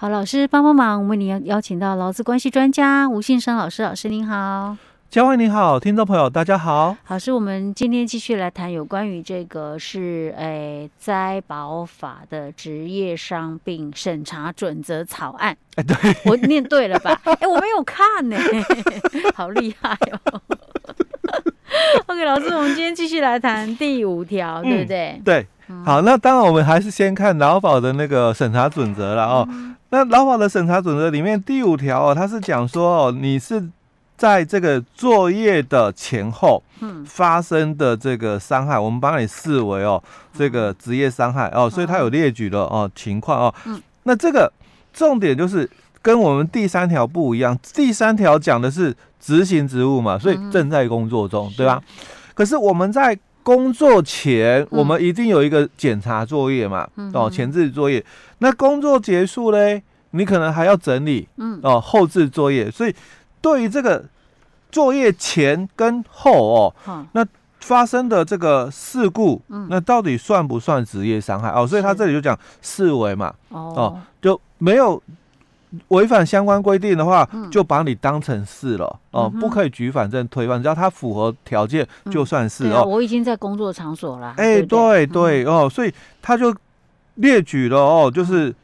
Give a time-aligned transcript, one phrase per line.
[0.00, 4.74] 好，老师帮帮忙，我们为您邀请到劳资关系专家吴信生老师，老师您好。
[5.10, 6.96] 嘉惠你好，听众朋友大家好。
[7.08, 15.54] 老师，我们今天继续来谈有关于这个是诶灾保法的职业伤病审查准则草案。
[15.74, 15.94] 哎，对，
[16.24, 17.20] 我念对了吧？
[17.38, 18.38] 哎，我没有看呢，
[19.36, 20.40] 好厉害哦。
[22.08, 25.10] OK，老师，我们今天继续来谈第五条，对不对？
[25.10, 25.46] 嗯、对，
[25.84, 29.48] 好，那当然我们还是先看劳保的那个审查准则了哦。
[29.50, 33.68] 嗯、那劳保的审查准则里面第五条哦，它是讲说哦，你是。
[34.20, 36.62] 在这个作业的前后，
[37.06, 40.02] 发生的这个伤害，我们把你视为哦，
[40.36, 43.54] 这个职业伤害哦，所以它有列举了哦情况哦。
[44.02, 44.52] 那这个
[44.92, 45.66] 重点就是
[46.02, 51.80] 跟我们第三条不一样，第三条讲的是执行职务嘛，所以正在工作中，对吧？
[52.34, 58.04] 可是我们在工作前，我们一定有一个检查作业嘛，哦，前置作业。
[58.38, 61.58] 那工作结束嘞，你可能还要整理，嗯。
[61.62, 62.94] 哦，后置作业，所以。
[63.42, 64.04] 对于这个
[64.70, 67.26] 作业前跟后哦，嗯、那
[67.60, 71.48] 发生的这个事故，嗯、那到底算不算职业伤害？
[71.48, 71.66] 哦？
[71.66, 75.02] 所以他这里就讲视为嘛，哦，哦，就没有
[75.88, 82.84] 违反相关规定的话，嗯、就把你当成是了哦，嗯、不可以举反证推翻，只要他符合条件就算是、嗯、哦。
[82.84, 86.54] 我已经在工作场所了，哎，对对，哦，所以他就
[87.16, 88.48] 列举了哦，就是。
[88.48, 88.54] 嗯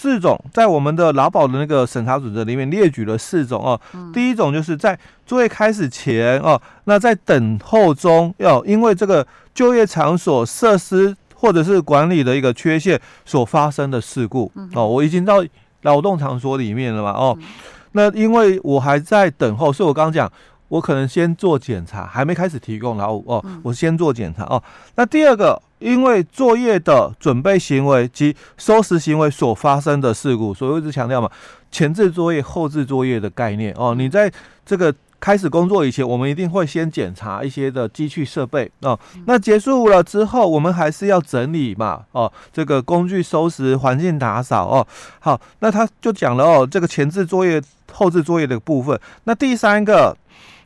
[0.00, 3.80] 四种在我们的劳保的那个审查准则里面列举了四种哦。
[3.94, 15.44] 嗯、第一种就是在作业开始前哦，那在等候中要因为这个就业场所设施或者是管理的一个缺陷所发生的事故、嗯、哦，我已经到
[15.82, 17.46] 劳动场所里面了嘛哦，嗯、
[17.92, 20.30] 那因为我还在等候，所以我刚刚讲。
[20.68, 23.42] 我可能先做检查，还没开始提供劳务哦。
[23.62, 24.62] 我先做检查哦。
[24.96, 31.30] 那第二个，因为作业的准备行为及收拾行为所发生的事故，所以我一直强调嘛，
[31.72, 33.94] 前置作业、后置作业的概念哦。
[33.94, 34.30] 你在
[34.66, 38.98] 这个开始工作以前，我们一定会先检查一些的机器设备哦。
[39.26, 42.32] 那结束了之后，我们还是要整理嘛哦。
[42.52, 44.86] 这个工具收拾、环境打扫哦。
[45.20, 47.62] 好，那他就讲了哦，这个前置作业、
[47.92, 48.98] 后置作业的部分。
[49.24, 50.16] 那第三个。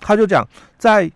[0.04, 0.44] 他就讲，
[0.78, 1.08] 在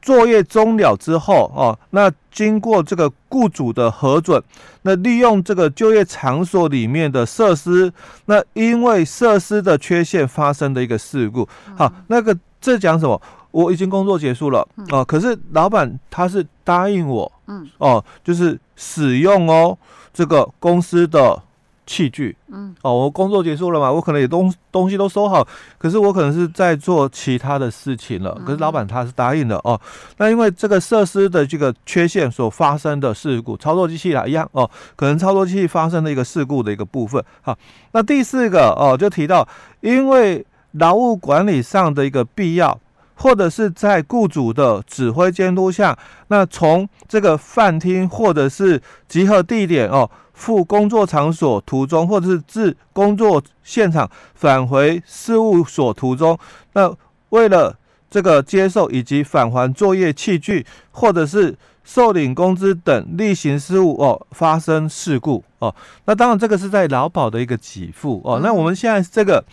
[0.00, 4.42] 作业终了之后哦，那经过这个雇主的核准，
[4.80, 7.92] 那利用这个就业场所里面的设施，
[8.24, 13.20] 那因为设施的缺陷发生的一个事故，好，那个这讲什么？
[13.50, 19.76] 我已经工作结束了哦，可是老板他是答应我，嗯，哦，就是使用哦
[20.14, 21.42] 这个公司的。
[21.84, 25.46] 器具，嗯，哦，我工作结束了嘛，我可能也东东西都收好，
[25.76, 29.78] 可是我可能是在做其他的事情了，可是老板他是答应的哦。
[30.16, 37.22] 那因为这个设施的这个缺陷所发生的事故，操作机器啦一样哦，可能操作机器发生的一个事故的一个部分。
[37.42, 37.58] 好，
[37.90, 39.46] 那第四个哦，就提到
[39.80, 42.78] 因为劳务管理上的一个必要，
[43.14, 50.10] 或者是在雇主的指挥监督下，那从这个饭厅或者是集合地点哦。
[50.34, 56.36] 赴工作场所途中，或者是自工作现场返回事务所途中，
[56.72, 56.92] 那
[57.28, 57.76] 为了
[58.10, 65.72] 这个接受以及返还作业器具，或者是受领工资等例行事务哦，发生事故哦，
[66.06, 68.40] 那当然这个是在劳保的一个给付哦。
[68.42, 69.44] 那我们现在这个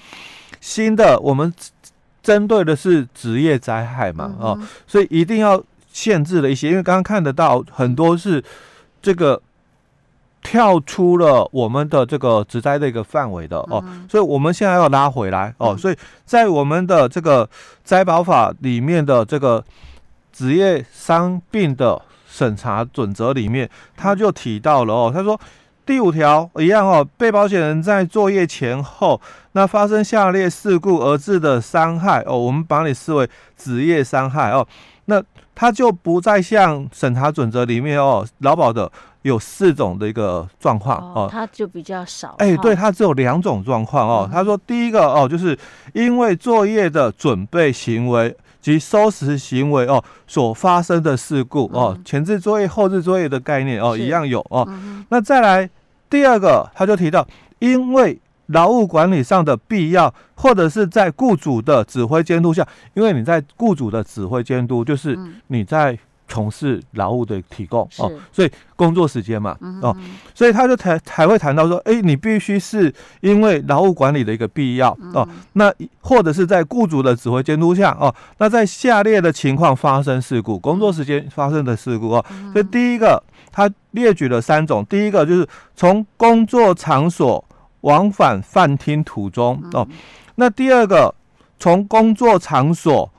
[0.62, 1.53] 新的，我们
[2.22, 8.44] 针对的是职业灾害嘛哦，所以一定要限制了一些，因为刚刚看得到很多是
[9.02, 9.42] 这个。
[10.42, 17.48] 跳出了我们的这个职灾的一个范围的哦，所以我们现在要拉回来哦，所以在我们的这个
[17.84, 19.62] 灾保法里面的这个
[20.31, 25.40] 职业伤病的审查准则里面，他就提到了哦，他说
[25.89, 29.19] 第五条一样哦，被保险人在作业前后
[29.53, 33.27] 那发生下列事故而致的伤害哦，我们把你视为
[33.57, 34.67] 职业伤害哦，
[35.05, 35.19] 那
[35.55, 38.91] 他就不再像审查准则里面哦，劳保的。
[39.23, 42.35] 有四种的一个状况哦，它就比较少。
[42.38, 44.30] 哎，对，它只有两种状况哦。
[44.31, 45.59] 他说，第一个哦，就是
[45.94, 54.65] 因为作业的准备行为及收拾行为哦所发生的事故哦，前置作业、后置作业的概念哦一样有哦。
[55.09, 55.69] 那再来
[56.09, 57.27] 第二个，他就提到，
[57.59, 65.17] 因为劳务管理上的必要，或者是在雇主的指挥监督下，因为你在雇主的指挥监督，就是
[65.47, 65.97] 你在。
[66.30, 68.02] 从事劳务的提供是。
[68.02, 69.94] 哦，所以工作时间嘛，哦，
[70.34, 83.22] 所以他就才才会谈到说，哎，你必须是因为劳务管理的一个必要、嗯、哦，那或者是在雇主的指挥监督下哦，那在下列的情况发生事故，工作时间发生的事故哦，所以第一个
[83.52, 85.46] 他列举了三种，第一个就是
[85.76, 87.44] 从工作场所
[87.81, 89.88] 往返饭厅途中哦。
[90.36, 91.14] 那第二个，
[91.60, 93.12] 从工作场所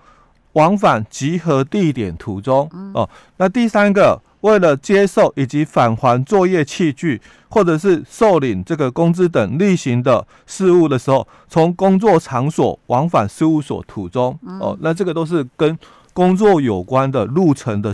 [0.53, 3.09] 往返集合地点途中哦。
[3.37, 14.77] 那第三个，为了接受以及返还作业器具，或者是受领这个工资等例行的事务的时候，从工作场所往返事务所途中哦。
[14.81, 15.79] 那这个都是跟
[16.13, 17.93] 工作有关的路程的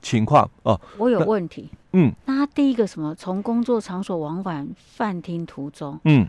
[0.00, 0.80] 情况哦。
[0.96, 1.68] 我有问题。
[1.92, 3.12] 嗯，那他第一个什么？
[3.16, 5.98] 从工作场所往返饭厅途中。
[6.04, 6.26] 嗯，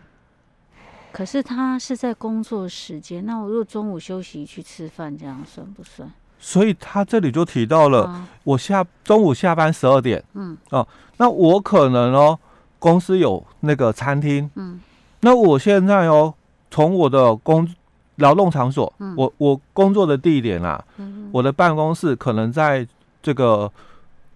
[1.12, 6.10] 可是他是在工作时间，那我如果中午休息去吃饭，这样算不算？
[6.40, 10.86] 所以他这里就提到了，啊、我下中午下班十二点，嗯，哦，
[11.18, 12.38] 那我可能哦，
[12.78, 14.80] 公司有那个餐厅，嗯，
[15.20, 16.34] 那我现在哦，
[16.70, 17.68] 从我的工
[18.16, 22.86] 劳动场所，嗯、我我工作的地点啊，嗯、我的办公室可能在
[23.22, 23.70] 这个。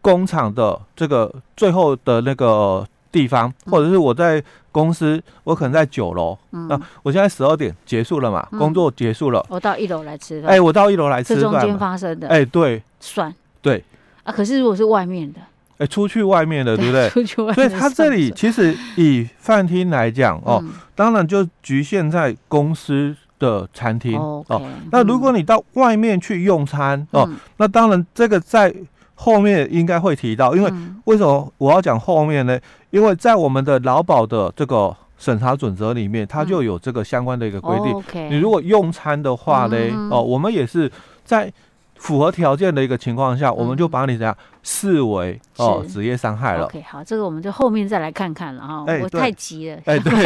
[0.02, 6.36] 工厂的这个最后的那个地方，或者是我在公司，我可能在九楼。
[6.52, 10.50] 嗯，那我现在十二点结束了嘛，工作结束了，我到一楼来吃饭。
[10.50, 11.42] 哎，我到一楼来吃饭。
[11.42, 13.82] 这中间发生的，哎，对，算对
[14.24, 14.32] 啊。
[14.32, 15.40] 可是如果是外面的，
[15.78, 17.08] 哎，出去外面的，对不对？
[17.08, 17.54] 出去外面。
[17.54, 20.62] 所以他这里其实以饭厅来讲哦，
[20.94, 24.44] 当然就局限在公司的餐厅哦。
[24.92, 28.74] 那如果你到外面去用餐哦，那当然这个在。
[29.16, 30.72] 后面应该会提到，因为
[31.04, 32.58] 为什么我要讲后面呢？
[32.90, 38.04] 因为在我们的劳保的这个审查准则里面，它就有这个相关的一个规定。
[38.14, 40.90] 嗯、你如果用餐的话呢，嗯、哦，我们也是
[41.24, 41.52] 在
[41.96, 46.66] 符合条件的一个情况下，嗯、我们就把你怎样视为哦职业伤害了。
[46.66, 48.84] OK，好，这个我们就后面再来看看了哈。
[48.86, 50.12] 欸、我太急了，哎，对。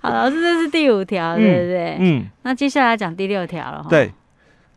[0.00, 1.96] 好，老师，这是第五条，对不对？
[2.00, 2.26] 嗯。
[2.42, 3.88] 那接下来讲第六条了哈。
[3.90, 4.10] 对。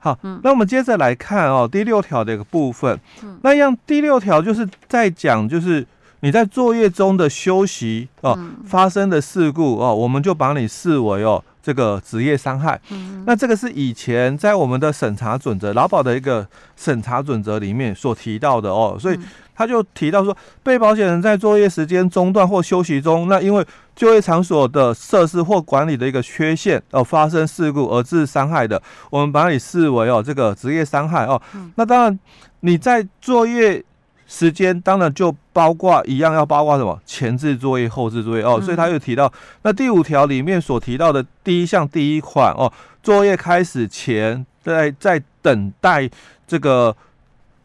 [0.06, 3.00] 好，那我们接着来看哦，第六条的一个部分。
[3.42, 5.84] 那样第六条就是在讲，就是
[6.20, 8.38] 你在作业中的休息哦，
[8.68, 12.80] 发生的事故哦，我们就把你视为哦这个职业伤害。
[13.26, 19.20] 那这个是以前在我们的审查准则，劳保的一个审查准则里面所提到的哦，所以。
[19.58, 23.66] 他就提到说，被保险人在作业时间中断或休息中，那因为
[23.96, 31.42] 就业场所的设施或管理的一个缺陷而发生事故而致伤害的，我们把你视为哦这个职业伤害哦。
[31.76, 32.20] 那当然
[32.60, 33.82] 你在作业
[34.28, 38.60] 时间，当然就包括一样要包括什么前置作业、后置作业哦。
[38.62, 39.32] 所以他又提到，
[39.64, 42.72] 那第五条里面所提到的第一项第一款哦，
[43.04, 46.10] 作业开始前在在等待
[46.48, 46.96] 这个。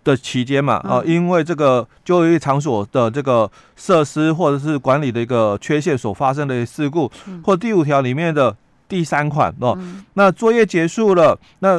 [0.03, 7.13] 的期间嘛，啊，因为这个就业场所的这个设施或者是管理的一个缺陷所发生的事故，
[7.45, 8.57] 或第五条里面的
[8.89, 9.79] 第三款哦，
[10.15, 11.79] 那作业结束了，那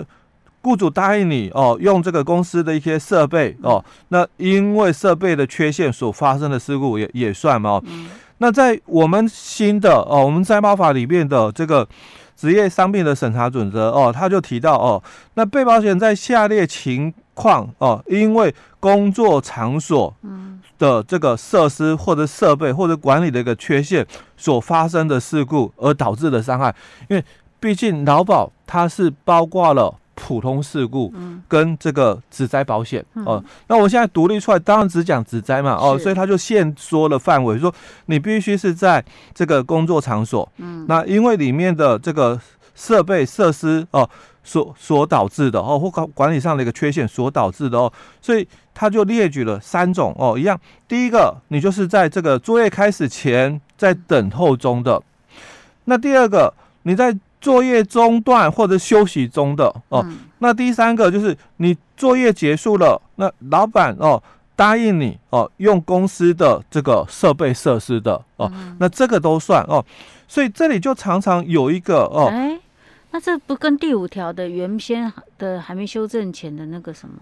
[0.62, 7.84] 雇主答应你哦，用这个公司的一些设备哦，那因为设备的缺陷所发生的事故也也算嘛，哦，
[8.38, 11.88] 那在我们新的哦，我们灾保法里面的这个。
[12.34, 15.04] 职业伤病的审查准则哦，他就提到哦，
[15.36, 20.12] 那被保险人在下列情况哦，因为工作场所
[20.80, 24.04] 的这个设施或者设备或者管理的一个缺陷
[24.38, 26.74] 所发生的事故而导致的伤害，
[27.10, 27.24] 因为
[27.60, 29.94] 毕竟劳保它是包括了。
[30.14, 31.14] 普通事故
[31.48, 37.74] 跟这个职灾保险哦，那我现在独立出来，当然只讲职灾嘛哦，所以他就限缩了范围，说
[38.06, 39.04] 你必须是在
[39.34, 42.40] 这个工作场所，嗯，那因为里面的这个
[42.76, 44.08] 设备设施哦
[44.44, 47.92] 所所导致的哦，或管管理上的一个缺陷所导致的哦，
[48.22, 55.02] 所以他就列举了三种哦，一样，第一个你就是在这个作业开始前在等候中的，
[55.86, 56.54] 那第二个
[56.84, 57.18] 你在。
[57.42, 64.22] 作业中断或者休息中的哦，嗯、那第三个就是你作业结束了，那老板哦
[64.56, 69.84] 答应你哦用公司的这个设备设施的哦，嗯、那这个都算哦，
[70.28, 72.60] 所以这里就常常有一个哦，哎，
[73.10, 77.16] 那这不跟第五条的原先的还没修正前的那个什么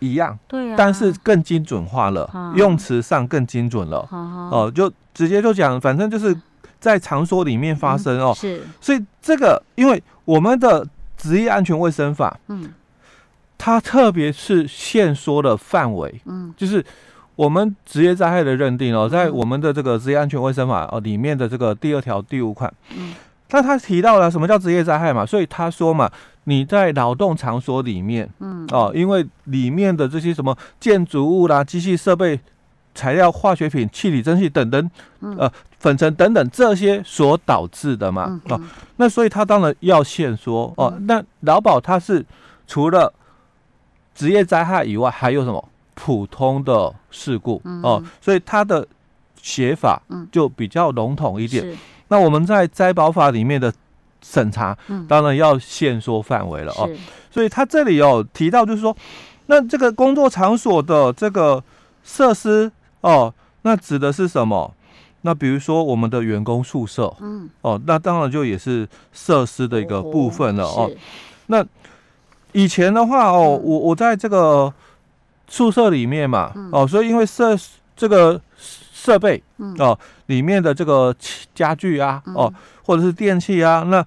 [0.00, 0.36] 一样？
[0.48, 6.36] 对啊，但是更精准化了，啊、用词上更精准了，啊、哦，就直接就讲，反正就是。
[6.82, 10.84] 在场所里面发生哦，是，所以这个，因为我们的
[11.16, 12.74] 职业安全卫生法，嗯，
[13.56, 16.84] 它特别是限缩的范围，嗯，就是
[17.36, 23.14] 我们职业灾害的认定哦，在我们的这个职业安全卫生法哦里面的这个第二条第五款，嗯，
[23.50, 26.10] 那他提到了什么叫职业灾害嘛，所以他说嘛，
[26.44, 32.40] 你在劳动场所里面，嗯，哦，因为里面的这些什么建筑物啦、机器设备。
[32.94, 34.90] 材料、化学品、气体、蒸汽等等，
[35.38, 38.60] 呃，粉尘等等这些所导致的嘛，哦，
[38.96, 40.92] 那所以他当然要限缩哦。
[41.06, 42.24] 那劳保它是
[42.66, 43.12] 除了
[44.14, 48.02] 职业灾害以外，还有什么普通的事故哦？
[48.20, 48.86] 所以它的
[49.40, 51.76] 写法就比较笼统一点。
[52.08, 53.72] 那我们在灾保法里面的
[54.22, 56.86] 审查，嗯当然要限缩范围了哦。
[56.86, 56.96] 是
[57.30, 58.94] 所以他这里有提到，就是说，
[59.46, 61.64] 那这个工作场所的这个
[62.04, 62.70] 设施
[63.02, 63.32] 哦，
[63.62, 64.74] 那指的是什么？
[65.24, 70.90] 那比如说我们的员工宿舍，嗯，哦，那当然就也是设施的一个部分了哦。
[71.46, 71.64] 那
[72.50, 74.72] 以前的话哦，我我在这个
[75.46, 77.56] 宿舍里面嘛，哦，所以因为设
[77.94, 79.40] 这个设备
[79.78, 81.14] 哦，里面的这个
[81.54, 82.52] 家具啊，哦，
[82.84, 84.04] 或者是电器啊，那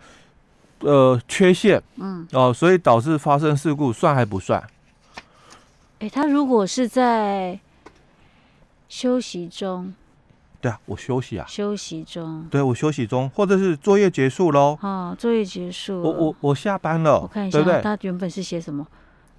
[0.80, 4.62] 呃缺陷，嗯，哦，所以导致发生事故，算还不算？
[6.00, 7.58] 哎，他如果是在
[8.88, 9.94] 休息中，
[10.62, 18.86] 对啊，我休息啊，休息中，对我休息中，或者是作业结束喽，哦，作业结束，我我我下班了，我看一下，他原本是写什么？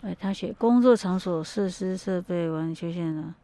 [0.03, 3.35] 哎，他写工作场所设施设备完全缺陷了。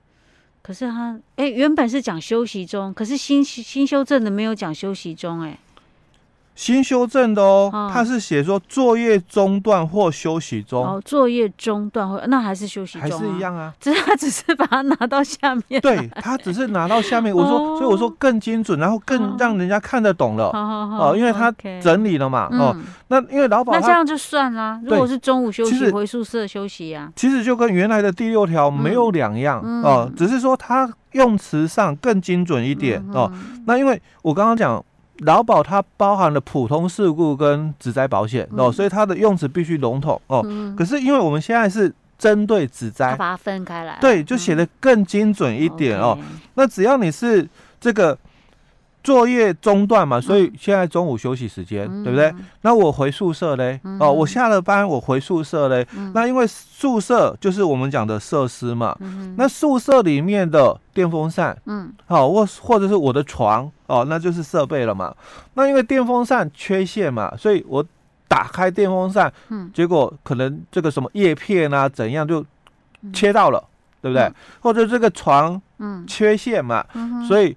[0.60, 5.58] 可是他哎，原本是讲休息中，可是新新修正的没有讲休息中，哎。
[6.54, 10.84] 新修正的哦，哦他是写说作业中断或休息中。
[10.84, 13.72] 哦，作业中断或那还是休息中，啊，还是一样啊。
[13.80, 15.80] 只是他只是把它拿到下面。
[15.80, 20.46] 对他只是拿到下面，我说，哦，所以我说更精准，然后更让人家看得懂了。
[20.48, 22.48] 哦，哦，因为他整理了嘛。
[22.52, 22.76] 嗯，哦，
[23.08, 24.80] 那因为老板那这样就算啦。
[24.84, 27.12] 如果是中午休息，回宿舍休息呀，啊。
[27.16, 33.32] 其实就跟原来的第六条没有两样，嗯，哦，只是说他用词上更精准一点，嗯，哦。
[33.66, 34.84] 那因为我刚刚讲。
[35.24, 40.42] 劳保它包含了普通事故跟职灾保险、嗯、哦，所以它的用词必须笼统哦。
[40.44, 46.18] 嗯、可是因为我们现在是针对职灾，把它分开来，对，就写的更精准一点、嗯、哦。
[46.54, 47.48] 那只要你是
[47.80, 48.16] 这个。
[49.02, 52.32] 作业中断嘛，所以现在中午休息时间，嗯、对不对？
[52.60, 55.84] 那我回宿舍嘞，嗯、哦，我下了班我回宿舍嘞。
[55.96, 65.12] 嗯、那因为宿舍就是我们讲的设施嘛，嗯、那宿舍里面的电风扇，嗯，好、哦，或或者是我的床，哦，那就是设备了嘛。
[65.54, 67.84] 那因为电风扇缺陷嘛，所以我
[68.28, 72.44] 打开电风扇，嗯，结果可能这个什么叶片啊怎样就
[73.12, 73.68] 切到了，嗯、
[74.02, 74.22] 对不对？
[74.22, 77.56] 嗯、或者这个床，嗯，缺陷嘛，嗯、所以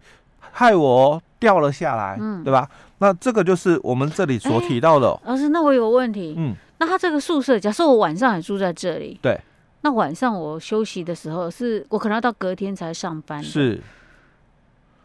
[0.52, 1.22] 害我。
[1.40, 2.70] 掉了下来，嗯，对吧？
[3.00, 5.20] 那这个就是我们这里所提到的。
[5.26, 9.40] 老师，那我有个问题，嗯，那他这个宿舍，假设我晚上也住在这里，对，
[9.82, 13.82] 那晚上我休息的时候，是我可能要到隔天才上班，是。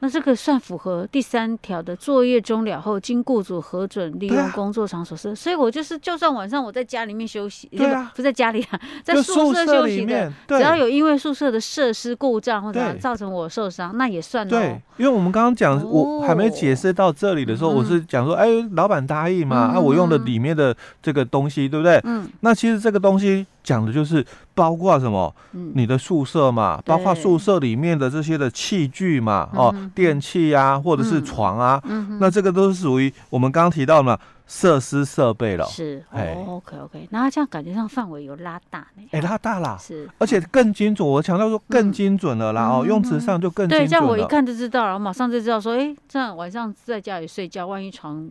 [0.00, 14.80] 那这个算符合第三条的作业终了后，经雇主核准利用工作场所是，所以我就是就算晚上我在家里面休息，对啊，不在家里啊，在宿舍休息的，只要有因为宿舍的设施故障或者造成我受伤，那也算对。
[14.96, 22.00] 因为我们刚刚讲，我还没解释到这里的时候，我是讲说，哎，老板答应嘛，啊我用的里面的这个东西，对不对？
[22.04, 23.46] 嗯，那其实这个东西。
[23.62, 24.24] 讲的就是
[24.60, 25.34] 包括什么？
[25.72, 31.82] 你的宿舍嘛，包括宿舍里面的这些的器具嘛，哦，电器啊，或者是床啊，
[32.20, 35.64] 那这个都是属于我们刚刚提到的嘛，设施设备了。
[35.64, 39.02] 是，哎，OK OK，那他这样感觉上范围有拉大呢？
[39.12, 41.08] 哎，拉大了，是，而且更精准。
[41.08, 43.86] 我强调说更精准了啦，哦，用词上就更精准了。
[43.86, 48.30] 对，这样我一看就知道了，我马上就知道说，哎，这样晚上在家里睡觉，万一床。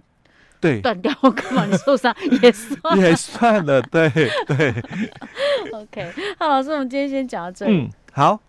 [0.61, 1.65] 对，断掉干嘛？
[1.65, 4.09] 你受伤 也算，也算了，对
[4.47, 4.73] 对。
[5.71, 7.71] OK，好，老师，我们今天先讲到这里。
[7.71, 8.39] 嗯，好。